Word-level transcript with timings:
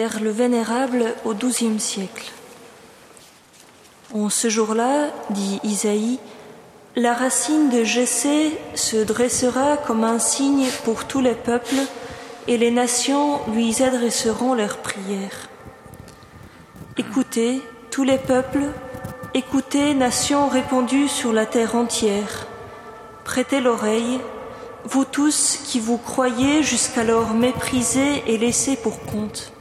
Le 0.00 0.30
Vénérable 0.30 1.14
au 1.26 1.34
XIIe 1.34 1.78
siècle. 1.78 2.32
En 4.14 4.30
ce 4.30 4.48
jour-là, 4.48 5.08
dit 5.28 5.60
Isaïe, 5.62 6.18
la 6.96 7.12
racine 7.12 7.68
de 7.68 7.84
Jessé 7.84 8.58
se 8.74 8.96
dressera 8.96 9.76
comme 9.76 10.04
un 10.04 10.18
signe 10.18 10.68
pour 10.84 11.04
tous 11.04 11.20
les 11.20 11.34
peuples, 11.34 11.84
et 12.48 12.56
les 12.56 12.70
nations 12.70 13.40
lui 13.52 13.82
adresseront 13.82 14.54
leurs 14.54 14.78
prières. 14.78 15.50
Écoutez, 16.96 17.60
tous 17.90 18.02
les 18.02 18.18
peuples, 18.18 18.70
écoutez, 19.34 19.92
nations 19.92 20.48
répandues 20.48 21.08
sur 21.08 21.32
la 21.34 21.44
terre 21.44 21.76
entière. 21.76 22.46
Prêtez 23.24 23.60
l'oreille, 23.60 24.18
vous 24.84 25.04
tous 25.04 25.60
qui 25.66 25.78
vous 25.78 25.98
croyez 25.98 26.62
jusqu'alors 26.62 27.34
méprisés 27.34 28.24
et 28.26 28.38
laissés 28.38 28.76
pour 28.76 28.98
compte. 29.04 29.52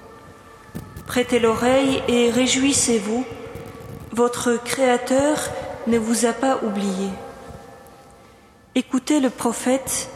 Prêtez 1.09 1.39
l'oreille 1.39 2.03
et 2.07 2.29
réjouissez-vous 2.29 3.25
votre 4.11 4.63
Créateur 4.63 5.39
ne 5.87 5.97
vous 5.97 6.27
a 6.27 6.33
pas 6.33 6.59
oublié. 6.61 7.09
Écoutez 8.75 9.19
le 9.19 9.31
prophète, 9.31 10.07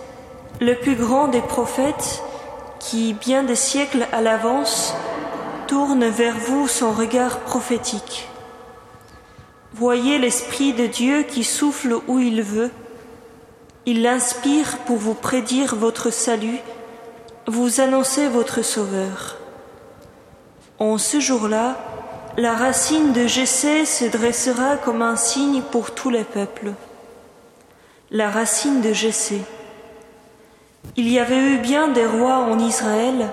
le 0.62 0.76
plus 0.76 0.94
grand 0.94 1.30
des 1.30 1.42
prophètes, 1.42 2.22
qui, 2.80 3.14
bien 3.14 3.42
des 3.42 3.56
siècles 3.56 4.06
à 4.12 4.22
l'avance, 4.22 4.94
tourne 5.66 6.06
vers 6.06 6.38
vous 6.38 6.68
son 6.68 6.92
regard 6.92 7.40
prophétique. 7.40 8.28
Voyez 9.73 10.20
l'Esprit 10.20 10.73
de 10.73 10.86
Dieu 10.86 11.23
qui 11.23 11.44
souffle 11.44 11.95
où 12.08 12.20
il 12.20 12.44
veut. 12.44 12.70
Il 13.88 14.04
l'inspire 14.04 14.78
pour 14.86 14.98
vous 14.98 15.16
prédire 15.16 15.76
votre 15.76 16.12
salut, 16.12 16.60
vous 17.48 17.82
annoncer 17.82 18.28
votre 18.28 18.62
Sauveur. 18.62 19.38
En 20.84 20.98
ce 20.98 21.22
jour-là, 21.22 21.78
la 22.38 22.56
racine 22.56 23.14
de 23.14 23.26
Jessé 23.26 23.86
se 23.86 24.03
dressera 24.03 24.76
comme 24.76 25.02
un 25.02 25.16
signe 25.16 25.62
pour 25.62 25.92
tous 25.92 26.09
les 26.09 26.26
peuples. 26.26 26.73
La 28.12 28.30
racine 28.30 28.81
de 28.81 28.92
Jessé. 28.92 29.39
Il 30.98 31.08
y 31.08 31.20
avait 31.20 31.54
eu 31.54 31.58
bien 31.59 31.88
des 31.88 32.06
rois 32.06 32.36
en 32.36 32.59
Israël, 32.59 33.30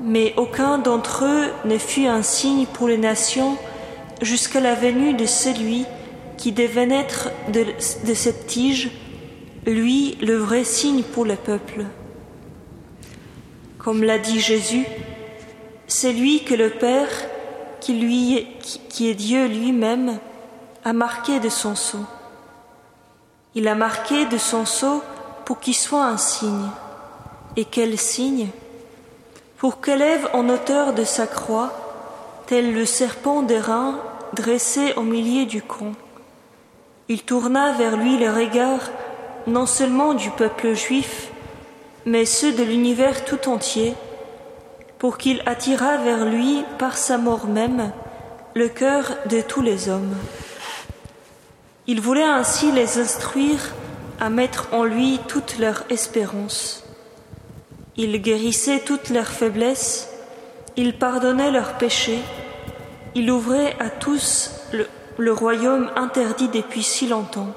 mais 0.00 0.32
aucun 0.38 0.78
d'entre 0.78 1.26
eux 1.26 1.50
ne 1.66 1.76
fut 1.76 2.06
un 2.06 2.22
signe 2.22 2.64
pour 2.64 2.88
les 2.88 2.96
nations 2.96 3.58
jusqu'à 4.22 4.60
la 4.60 4.74
venue 4.74 5.12
de 5.12 5.26
celui 5.26 5.84
qui 6.38 6.52
devait 6.52 6.86
naître 6.86 7.28
de, 7.52 7.66
de 8.06 8.14
cette 8.14 8.46
tige, 8.46 8.90
lui 9.66 10.16
le 10.22 10.36
vrai 10.36 10.64
signe 10.64 11.02
pour 11.02 11.26
le 11.26 11.36
peuple. 11.36 11.84
Comme 13.76 14.02
l'a 14.02 14.18
dit 14.18 14.40
Jésus, 14.40 14.86
c'est 15.90 16.12
lui 16.12 16.44
que 16.44 16.54
le 16.54 16.70
Père 16.70 17.08
qui, 17.80 17.94
lui, 17.94 18.46
qui 18.88 19.10
est 19.10 19.14
Dieu 19.14 19.48
lui-même, 19.48 20.18
a 20.84 20.92
marqué 20.92 21.40
de 21.40 21.48
son 21.48 21.74
sceau. 21.74 22.04
Il 23.56 23.66
a 23.66 23.74
marqué 23.74 24.24
de 24.26 24.38
son 24.38 24.64
sceau 24.64 25.02
pour 25.44 25.58
qu'il 25.58 25.74
soit 25.74 26.04
un 26.04 26.16
signe. 26.16 26.68
Et 27.56 27.64
quel 27.64 27.98
signe? 27.98 28.48
Pour 29.58 29.80
qu'élève 29.80 30.28
en 30.32 30.48
hauteur 30.48 30.94
de 30.94 31.02
sa 31.02 31.26
croix, 31.26 31.72
tel 32.46 32.72
le 32.72 32.86
serpent 32.86 33.42
d'airain 33.42 33.98
dressé 34.32 34.92
au 34.96 35.02
milieu 35.02 35.44
du 35.44 35.60
camp. 35.60 35.92
Il 37.08 37.22
tourna 37.22 37.72
vers 37.72 37.96
lui 37.96 38.16
le 38.16 38.30
regard 38.30 38.90
non 39.48 39.66
seulement 39.66 40.14
du 40.14 40.30
peuple 40.30 40.74
juif, 40.74 41.32
mais 42.06 42.24
ceux 42.24 42.52
de 42.52 42.62
l'univers 42.62 43.24
tout 43.24 43.48
entier, 43.48 43.94
pour 45.00 45.16
qu'il 45.16 45.42
attirât 45.46 45.96
vers 45.96 46.26
lui, 46.26 46.62
par 46.78 46.98
sa 46.98 47.16
mort 47.16 47.46
même, 47.46 47.90
le 48.54 48.68
cœur 48.68 49.16
de 49.30 49.40
tous 49.40 49.62
les 49.62 49.88
hommes. 49.88 50.14
Il 51.86 52.02
voulait 52.02 52.22
ainsi 52.22 52.70
les 52.70 52.98
instruire 52.98 53.72
à 54.20 54.28
mettre 54.28 54.68
en 54.72 54.84
lui 54.84 55.18
toute 55.26 55.58
leur 55.58 55.84
espérance. 55.88 56.84
Il 57.96 58.20
guérissait 58.20 58.80
toutes 58.80 59.08
leurs 59.08 59.28
faiblesses, 59.28 60.10
il 60.76 60.98
pardonnait 60.98 61.50
leurs 61.50 61.78
péchés, 61.78 62.20
il 63.14 63.30
ouvrait 63.30 63.76
à 63.80 63.88
tous 63.88 64.50
le, 64.74 64.86
le 65.16 65.32
royaume 65.32 65.90
interdit 65.96 66.48
depuis 66.48 66.82
si 66.82 67.08
longtemps, 67.08 67.54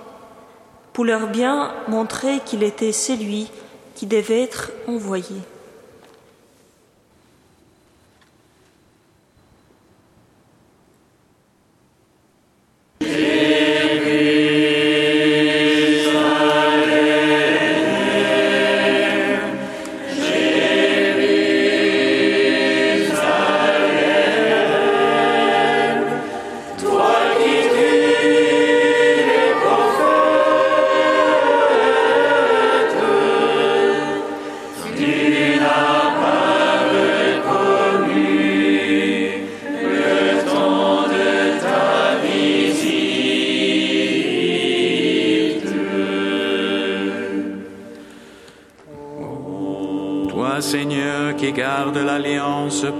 pour 0.93 1.03
leur 1.03 1.27
bien 1.27 1.73
montrer 1.89 2.39
qu'il 2.45 2.63
était 2.63 2.93
celui 2.93 3.51
qui 3.95 4.07
devait 4.07 4.43
être 4.43 4.71
envoyé. 4.87 5.41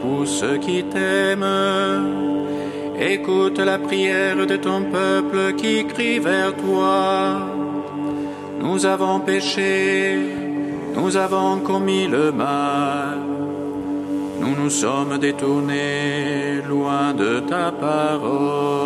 Pour 0.02 0.28
ceux 0.28 0.58
qui 0.58 0.84
t'aiment. 0.84 1.46
Écoute 3.00 3.60
la 3.60 3.78
prière 3.78 4.46
de 4.46 4.56
ton 4.56 4.84
peuple 4.84 5.54
qui 5.56 5.86
crie 5.86 6.20
vers 6.20 6.56
toi. 6.56 7.48
Nous 8.60 8.86
avons 8.86 9.20
péché, 9.20 10.18
nous 10.96 11.18
avons 11.18 11.60
commis 11.60 12.08
le 12.08 12.32
mal. 12.32 13.20
Nous 14.40 14.56
nous 14.56 14.70
sommes 14.70 15.18
détournés 15.20 16.62
loin 16.68 17.14
de 17.14 17.40
ta 17.40 17.72
parole. 17.72 18.84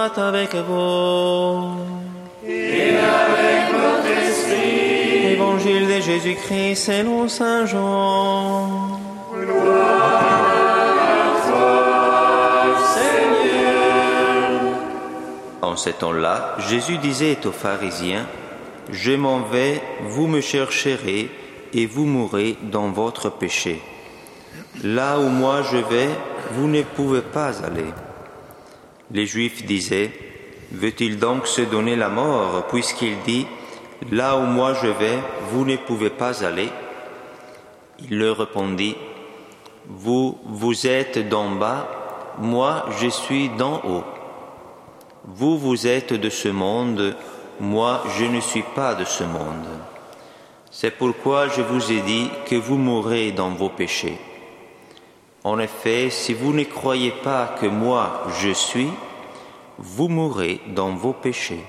Avec 0.00 0.54
vous. 0.54 1.76
Et 2.46 2.90
avec 2.90 3.74
votre 3.74 4.06
esprit. 4.06 5.32
Évangile 5.34 5.86
de 5.88 6.00
Jésus-Christ 6.00 6.76
selon 6.76 7.28
Saint 7.28 7.66
Jean. 7.66 8.98
Gloire 9.34 10.40
à 11.54 12.78
Seigneur. 12.94 14.60
En 15.60 15.76
ce 15.76 15.90
temps-là, 15.90 16.56
Jésus 16.68 16.96
disait 16.98 17.36
aux 17.44 17.52
pharisiens, 17.52 18.26
Je 18.90 19.12
m'en 19.12 19.40
vais, 19.40 19.82
vous 20.08 20.26
me 20.26 20.40
chercherez, 20.40 21.30
et 21.74 21.86
vous 21.86 22.06
mourrez 22.06 22.56
dans 22.62 22.88
votre 22.90 23.28
péché. 23.28 23.82
Là 24.82 25.18
où 25.18 25.28
moi 25.28 25.62
je 25.70 25.76
vais, 25.76 26.08
vous 26.52 26.68
ne 26.68 26.82
pouvez 26.82 27.20
pas 27.20 27.52
aller. 27.64 27.92
Les 29.12 29.26
Juifs 29.26 29.64
disaient, 29.64 30.12
Veut-il 30.72 31.18
donc 31.18 31.46
se 31.46 31.62
donner 31.62 31.96
la 31.96 32.08
mort 32.08 32.66
puisqu'il 32.68 33.16
dit, 33.26 33.46
Là 34.10 34.36
où 34.36 34.42
moi 34.42 34.74
je 34.74 34.86
vais, 34.88 35.18
vous 35.50 35.64
ne 35.64 35.76
pouvez 35.76 36.10
pas 36.10 36.44
aller? 36.44 36.68
Il 37.98 38.18
leur 38.18 38.38
répondit, 38.38 38.96
Vous, 39.88 40.38
vous 40.44 40.86
êtes 40.86 41.28
d'en 41.28 41.50
bas, 41.50 42.34
moi 42.38 42.86
je 43.00 43.08
suis 43.08 43.48
d'en 43.50 43.82
haut. 43.84 44.04
Vous, 45.24 45.58
vous 45.58 45.86
êtes 45.86 46.14
de 46.14 46.30
ce 46.30 46.48
monde, 46.48 47.14
moi, 47.60 48.02
je 48.18 48.24
ne 48.24 48.40
suis 48.40 48.62
pas 48.62 48.94
de 48.94 49.04
ce 49.04 49.22
monde. 49.22 49.66
C'est 50.70 50.92
pourquoi 50.92 51.48
je 51.48 51.60
vous 51.60 51.92
ai 51.92 52.00
dit 52.00 52.30
que 52.46 52.56
vous 52.56 52.78
mourrez 52.78 53.32
dans 53.32 53.50
vos 53.50 53.68
péchés. 53.68 54.18
En 55.42 55.58
effet, 55.58 56.10
si 56.10 56.34
vous 56.34 56.52
ne 56.52 56.64
croyez 56.64 57.12
pas 57.22 57.56
que 57.58 57.66
moi, 57.66 58.24
je 58.40 58.50
suis, 58.50 58.90
vous 59.78 60.08
mourrez 60.08 60.60
dans 60.68 60.90
vos 60.90 61.14
péchés. 61.14 61.64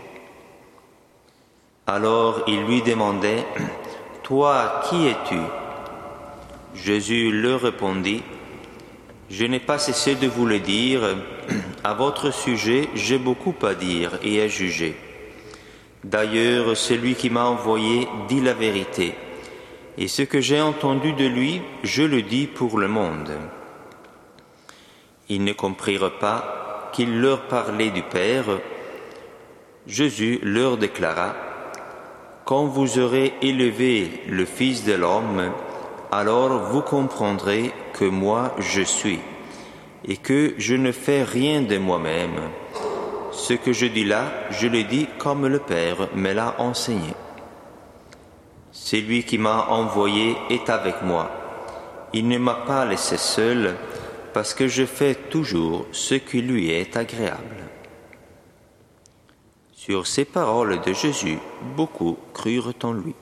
Alors 1.88 2.44
il 2.48 2.66
lui 2.66 2.82
demandait, 2.82 3.46
Toi, 4.24 4.82
qui 4.90 5.08
es-tu? 5.08 5.40
Jésus 6.76 7.32
leur 7.32 7.62
répondit, 7.62 8.24
Je 9.30 9.46
n'ai 9.46 9.62
pas 9.62 9.78
cessé 9.78 10.16
de 10.16 10.28
vous 10.28 10.46
le 10.46 10.60
dire, 10.60 11.02
à 11.86 11.94
votre 11.94 12.32
sujet 12.32 12.90
j'ai 12.94 13.18
beaucoup 13.18 13.56
à 13.62 13.74
dire 13.74 14.20
et 14.22 14.42
à 14.42 14.50
juger. 14.50 14.98
D'ailleurs, 16.04 16.76
celui 16.76 17.16
qui 17.16 17.30
m'a 17.30 17.46
envoyé 17.46 18.08
dit 18.28 18.42
la 18.42 18.54
vérité, 18.54 19.16
et 19.98 20.10
ce 20.10 20.24
que 20.24 20.42
j'ai 20.42 20.60
entendu 20.60 21.14
de 21.14 21.26
lui, 21.26 21.62
je 21.84 22.04
le 22.04 22.22
dis 22.22 22.48
pour 22.48 22.78
le 22.78 22.88
monde. 22.88 23.32
Ils 25.34 25.46
ne 25.46 25.54
comprirent 25.54 26.20
pas 26.20 26.90
qu'il 26.92 27.22
leur 27.22 27.44
parlait 27.44 27.90
du 27.90 28.04
Père. 28.04 28.60
Jésus 29.88 30.42
leur 30.44 30.76
déclara, 30.76 31.34
Quand 32.44 32.66
vous 32.66 33.00
aurez 33.00 33.36
élevé 33.42 34.24
le 34.28 34.44
Fils 34.44 34.84
de 34.84 34.92
l'homme, 34.92 35.54
alors 36.12 36.70
vous 36.72 36.82
comprendrez 36.82 37.72
que 37.94 38.04
moi 38.04 38.54
je 38.60 38.82
suis, 38.82 39.22
et 40.06 40.18
que 40.18 40.54
je 40.58 40.76
ne 40.76 40.92
fais 40.92 41.24
rien 41.24 41.62
de 41.62 41.78
moi-même. 41.78 42.42
Ce 43.32 43.54
que 43.54 43.72
je 43.72 43.86
dis 43.86 44.04
là, 44.04 44.26
je 44.50 44.68
le 44.68 44.84
dis 44.84 45.08
comme 45.18 45.48
le 45.48 45.60
Père 45.60 46.10
me 46.14 46.34
l'a 46.34 46.56
enseigné. 46.58 47.14
Celui 48.74 49.24
qui 49.24 49.38
m'a 49.38 49.68
envoyé 49.70 50.36
est 50.50 50.70
avec 50.70 51.02
moi. 51.04 51.30
Il 52.12 52.28
ne 52.28 52.38
m'a 52.38 52.56
pas 52.68 52.84
laissé 52.84 53.16
seul, 53.16 53.78
parce 54.34 54.54
que 54.54 54.68
je 54.68 54.86
fais 54.86 55.16
toujours 55.16 55.86
ce 55.92 56.16
qui 56.16 56.42
lui 56.42 56.70
est 56.72 56.96
agréable. 56.98 57.58
Sur 59.74 60.06
ces 60.08 60.26
paroles 60.26 60.80
de 60.82 60.94
Jésus, 60.94 61.40
beaucoup 61.76 62.18
crurent 62.34 62.74
en 62.84 62.94
lui. 62.94 63.16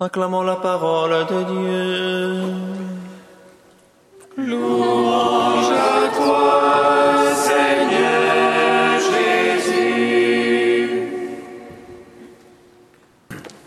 Acclamons 0.00 0.42
la 0.42 0.56
parole 0.56 1.26
de 1.26 1.42
Dieu. 1.52 2.42
Louange 4.36 5.57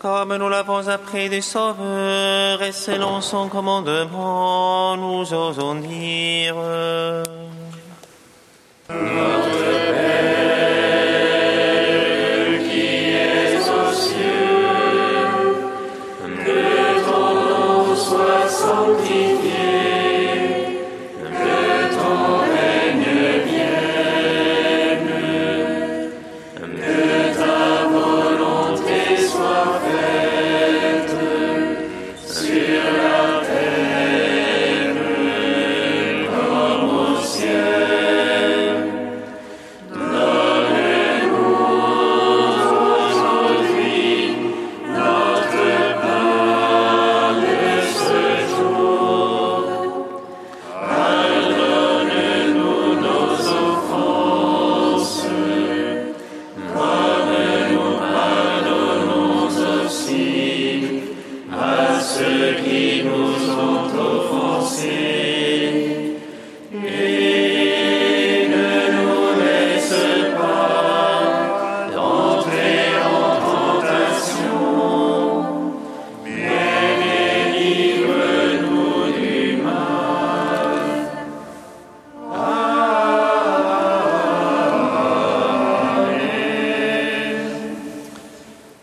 Comme 0.02 0.36
nous 0.36 0.48
l'avons 0.48 0.88
appris 0.88 1.30
du 1.30 1.40
Sauveur 1.40 2.60
et 2.60 2.72
selon 2.72 3.20
son 3.20 3.48
commandement, 3.48 4.96
nous 4.96 5.32
osons 5.32 5.76
dire. 5.76 6.56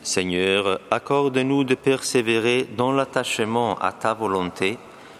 Seigneur, 0.09 0.79
accorde-nous 0.89 1.63
de 1.63 1.75
persévérer 1.75 2.67
dans 2.75 2.91
l'attachement 2.91 3.77
à 3.77 3.91
ta 3.91 4.15
volonté, 4.15 4.79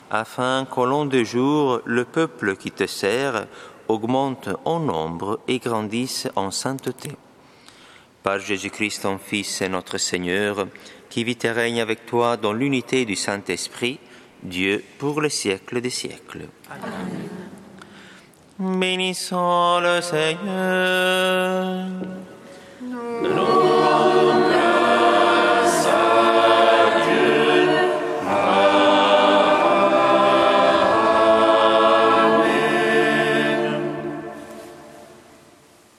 afin 0.10 0.66
qu'au 0.66 0.86
long 0.86 1.06
des 1.06 1.26
jours, 1.26 1.82
le 1.86 2.06
peuple 2.06 2.56
qui 2.56 2.72
te 2.72 2.88
sert 2.88 3.46
augmente 3.88 4.50
en 4.66 4.80
nombre 4.80 5.42
et 5.48 5.60
grandisse 5.60 6.28
en 6.36 6.50
sainteté. 6.50 7.12
Par 8.24 8.40
Jésus-Christ, 8.40 9.04
ton 9.04 9.20
Fils 9.20 9.62
et 9.62 9.70
notre 9.70 10.00
Seigneur, 10.00 10.66
qui 11.12 11.24
vit 11.24 11.38
et 11.44 11.52
règne 11.52 11.82
avec 11.82 12.08
toi 12.08 12.36
dans 12.36 12.54
l'unité 12.54 13.06
du 13.06 13.16
Saint-Esprit, 13.16 14.00
Dieu 14.42 14.84
pour 14.98 15.22
les 15.22 15.30
siècles 15.30 15.82
des 15.82 15.92
siècles. 15.92 16.48
Bénissons 18.58 19.82
le 19.82 20.02
Seigneur. 20.02 21.86